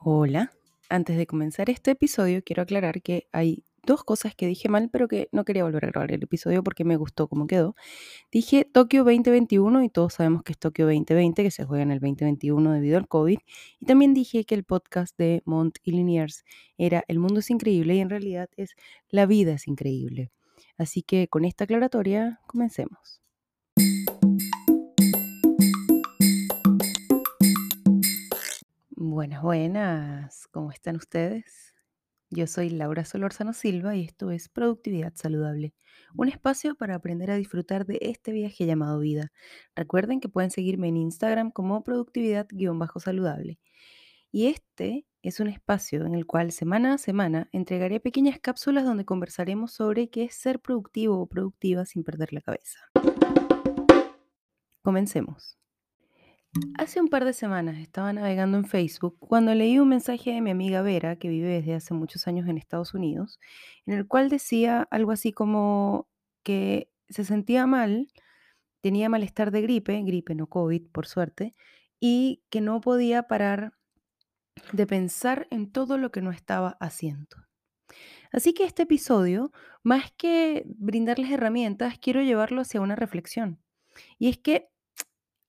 [0.00, 0.52] Hola,
[0.88, 5.08] antes de comenzar este episodio quiero aclarar que hay dos cosas que dije mal, pero
[5.08, 7.74] que no quería volver a grabar el episodio porque me gustó cómo quedó.
[8.30, 12.00] Dije Tokio 2021 y todos sabemos que es Tokio 2020, que se juega en el
[12.00, 13.38] 2021 debido al COVID.
[13.80, 16.44] Y también dije que el podcast de Mont y Liniers
[16.76, 18.76] era El mundo es increíble y en realidad es
[19.08, 20.30] La vida es increíble.
[20.76, 23.22] Así que con esta aclaratoria comencemos.
[29.18, 31.74] Buenas, buenas, ¿cómo están ustedes?
[32.30, 35.74] Yo soy Laura Solórzano Silva y esto es Productividad Saludable,
[36.14, 39.32] un espacio para aprender a disfrutar de este viaje llamado vida.
[39.74, 43.58] Recuerden que pueden seguirme en Instagram como productividad-saludable.
[44.30, 49.04] Y este es un espacio en el cual semana a semana entregaré pequeñas cápsulas donde
[49.04, 52.78] conversaremos sobre qué es ser productivo o productiva sin perder la cabeza.
[54.82, 55.57] Comencemos.
[56.78, 60.50] Hace un par de semanas estaba navegando en Facebook cuando leí un mensaje de mi
[60.50, 63.38] amiga Vera, que vive desde hace muchos años en Estados Unidos,
[63.84, 66.08] en el cual decía algo así como
[66.42, 68.08] que se sentía mal,
[68.80, 71.54] tenía malestar de gripe, gripe no COVID, por suerte,
[72.00, 73.74] y que no podía parar
[74.72, 77.36] de pensar en todo lo que no estaba haciendo.
[78.32, 83.60] Así que este episodio, más que brindarles herramientas, quiero llevarlo hacia una reflexión.
[84.18, 84.70] Y es que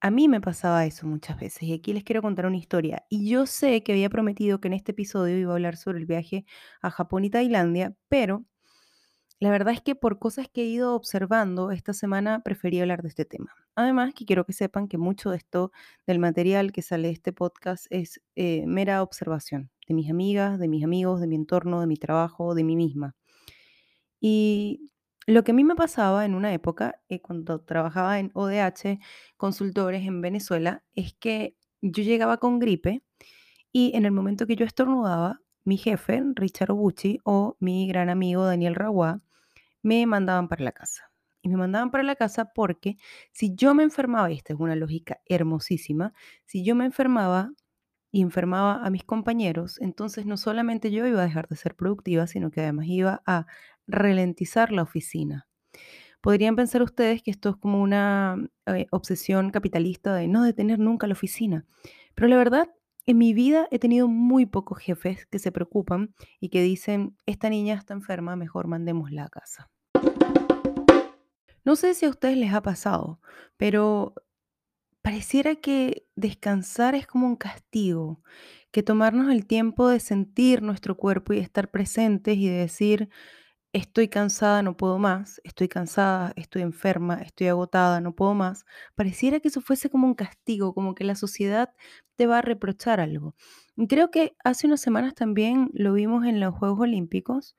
[0.00, 3.04] a mí me pasaba eso muchas veces y aquí les quiero contar una historia.
[3.08, 6.06] Y yo sé que había prometido que en este episodio iba a hablar sobre el
[6.06, 6.44] viaje
[6.82, 8.44] a Japón y Tailandia, pero
[9.40, 13.08] la verdad es que por cosas que he ido observando esta semana preferí hablar de
[13.08, 13.52] este tema.
[13.76, 15.70] Además, que quiero que sepan que mucho de esto,
[16.06, 20.68] del material que sale de este podcast, es eh, mera observación de mis amigas, de
[20.68, 23.14] mis amigos, de mi entorno, de mi trabajo, de mí misma.
[24.20, 24.90] Y
[25.28, 28.98] lo que a mí me pasaba en una época, eh, cuando trabajaba en ODH,
[29.36, 33.02] consultores en Venezuela, es que yo llegaba con gripe
[33.70, 38.46] y en el momento que yo estornudaba, mi jefe, Richard Obuchi, o mi gran amigo
[38.46, 39.20] Daniel Raguá,
[39.82, 41.12] me mandaban para la casa.
[41.42, 42.96] Y me mandaban para la casa porque
[43.30, 46.14] si yo me enfermaba, y esta es una lógica hermosísima,
[46.46, 47.52] si yo me enfermaba
[48.10, 52.26] y enfermaba a mis compañeros, entonces no solamente yo iba a dejar de ser productiva,
[52.26, 53.46] sino que además iba a
[53.88, 55.48] ralentizar la oficina.
[56.20, 61.06] Podrían pensar ustedes que esto es como una eh, obsesión capitalista de no detener nunca
[61.06, 61.66] la oficina,
[62.14, 62.68] pero la verdad,
[63.06, 67.48] en mi vida he tenido muy pocos jefes que se preocupan y que dicen, esta
[67.48, 69.70] niña está enferma, mejor mandémosla a casa.
[71.64, 73.20] No sé si a ustedes les ha pasado,
[73.56, 74.14] pero
[75.02, 78.22] pareciera que descansar es como un castigo,
[78.70, 83.08] que tomarnos el tiempo de sentir nuestro cuerpo y estar presentes y de decir,
[83.72, 88.64] estoy cansada, no puedo más, estoy cansada, estoy enferma, estoy agotada, no puedo más,
[88.94, 91.74] pareciera que eso fuese como un castigo, como que la sociedad
[92.16, 93.34] te va a reprochar algo.
[93.76, 97.56] Y creo que hace unas semanas también lo vimos en los Juegos Olímpicos,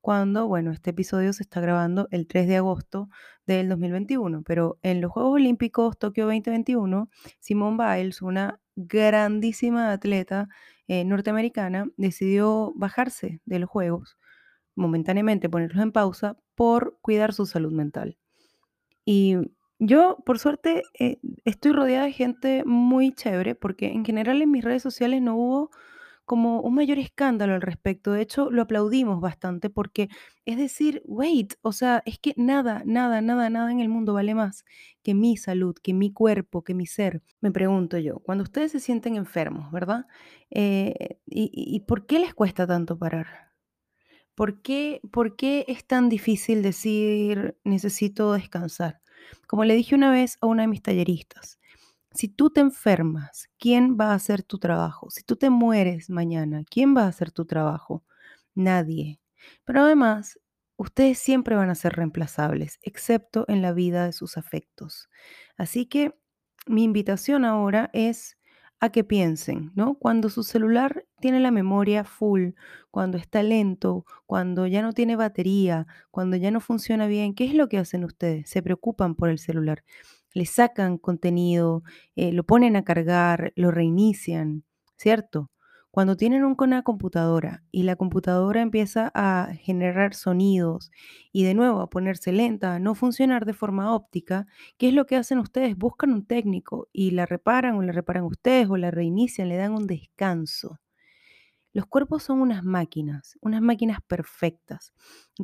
[0.00, 3.08] cuando, bueno, este episodio se está grabando el 3 de agosto
[3.46, 7.08] del 2021, pero en los Juegos Olímpicos Tokio 2021,
[7.38, 10.48] Simone Biles, una grandísima atleta
[10.88, 14.18] eh, norteamericana, decidió bajarse de los Juegos
[14.74, 18.16] momentáneamente ponerlos en pausa por cuidar su salud mental.
[19.04, 19.36] Y
[19.78, 24.64] yo, por suerte, eh, estoy rodeada de gente muy chévere porque en general en mis
[24.64, 25.70] redes sociales no hubo
[26.24, 28.12] como un mayor escándalo al respecto.
[28.12, 30.08] De hecho, lo aplaudimos bastante porque
[30.46, 34.34] es decir, wait, o sea, es que nada, nada, nada, nada en el mundo vale
[34.34, 34.64] más
[35.02, 37.22] que mi salud, que mi cuerpo, que mi ser.
[37.40, 40.06] Me pregunto yo, cuando ustedes se sienten enfermos, ¿verdad?
[40.50, 43.51] Eh, y, ¿Y por qué les cuesta tanto parar?
[44.34, 49.00] ¿Por qué, por qué es tan difícil decir necesito descansar?
[49.46, 51.58] Como le dije una vez a una de mis talleristas,
[52.12, 55.10] si tú te enfermas, ¿quién va a hacer tu trabajo?
[55.10, 58.04] Si tú te mueres mañana, ¿quién va a hacer tu trabajo?
[58.54, 59.20] Nadie.
[59.64, 60.38] Pero además,
[60.76, 65.08] ustedes siempre van a ser reemplazables, excepto en la vida de sus afectos.
[65.56, 66.14] Así que
[66.66, 68.38] mi invitación ahora es
[68.80, 69.94] a que piensen, ¿no?
[69.94, 72.50] Cuando su celular tiene la memoria full,
[72.90, 77.54] cuando está lento, cuando ya no tiene batería, cuando ya no funciona bien, ¿qué es
[77.54, 78.50] lo que hacen ustedes?
[78.50, 79.84] Se preocupan por el celular,
[80.34, 81.82] le sacan contenido,
[82.16, 84.64] eh, lo ponen a cargar, lo reinician,
[84.98, 85.50] ¿cierto?
[85.90, 90.90] Cuando tienen una computadora y la computadora empieza a generar sonidos
[91.32, 94.46] y de nuevo a ponerse lenta, a no funcionar de forma óptica,
[94.78, 95.76] ¿qué es lo que hacen ustedes?
[95.76, 99.72] Buscan un técnico y la reparan o la reparan ustedes o la reinician, le dan
[99.72, 100.78] un descanso.
[101.72, 104.92] Los cuerpos son unas máquinas, unas máquinas perfectas.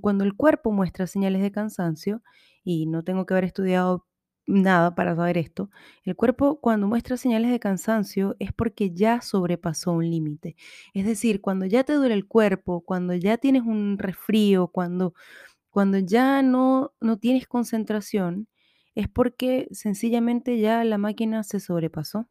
[0.01, 2.23] Cuando el cuerpo muestra señales de cansancio,
[2.65, 4.07] y no tengo que haber estudiado
[4.47, 5.71] nada para saber esto.
[6.05, 10.57] El cuerpo cuando muestra señales de cansancio es porque ya sobrepasó un límite.
[10.95, 15.15] Es decir, cuando ya te duele el cuerpo, cuando ya tienes un resfrío, cuando,
[15.71, 18.49] cuando ya no, no tienes concentración,
[18.95, 22.29] es porque sencillamente ya la máquina se sobrepasó.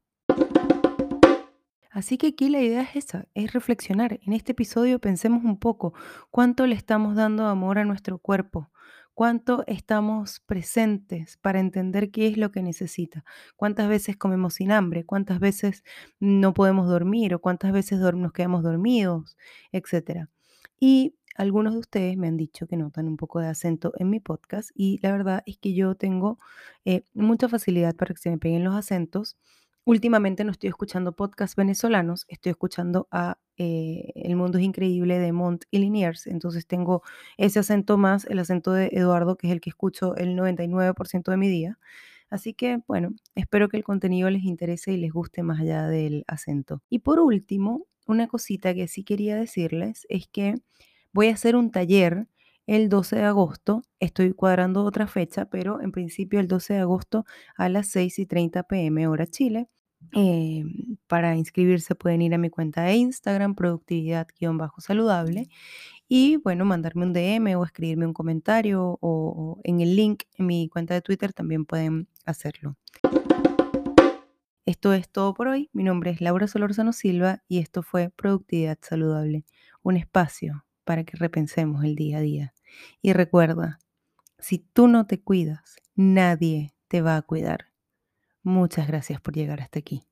[1.97, 4.19] Así que aquí la idea es esa, es reflexionar.
[4.21, 5.95] En este episodio pensemos un poco
[6.29, 8.69] cuánto le estamos dando amor a nuestro cuerpo,
[9.15, 15.05] cuánto estamos presentes para entender qué es lo que necesita, cuántas veces comemos sin hambre,
[15.07, 15.83] cuántas veces
[16.19, 19.35] no podemos dormir o cuántas veces nos quedamos dormidos,
[19.71, 20.29] etcétera.
[20.79, 24.19] Y algunos de ustedes me han dicho que notan un poco de acento en mi
[24.19, 26.37] podcast y la verdad es que yo tengo
[26.85, 29.35] eh, mucha facilidad para que se me peguen los acentos
[29.87, 35.31] Últimamente no estoy escuchando podcasts venezolanos, estoy escuchando a eh, El Mundo es Increíble de
[35.31, 37.03] Mont y Liniers, entonces tengo
[37.37, 41.37] ese acento más el acento de Eduardo, que es el que escucho el 99% de
[41.37, 41.79] mi día.
[42.29, 46.25] Así que, bueno, espero que el contenido les interese y les guste más allá del
[46.27, 46.81] acento.
[46.89, 50.55] Y por último, una cosita que sí quería decirles es que
[51.13, 52.27] voy a hacer un taller
[52.65, 53.83] el 12 de agosto.
[54.01, 57.23] Estoy cuadrando otra fecha, pero en principio el 12 de agosto
[57.55, 59.69] a las 6 y 30 pm hora Chile.
[60.13, 60.63] Eh,
[61.07, 65.49] para inscribirse pueden ir a mi cuenta de Instagram, productividad-saludable,
[66.07, 70.45] y bueno, mandarme un DM o escribirme un comentario o, o en el link en
[70.45, 72.77] mi cuenta de Twitter también pueden hacerlo.
[74.65, 75.69] Esto es todo por hoy.
[75.71, 79.45] Mi nombre es Laura Solorzano Silva y esto fue Productividad Saludable,
[79.81, 82.53] un espacio para que repensemos el día a día.
[83.01, 83.79] Y recuerda,
[84.39, 87.67] si tú no te cuidas, nadie te va a cuidar.
[88.47, 90.03] Muchas gracias por llegar hasta aquí.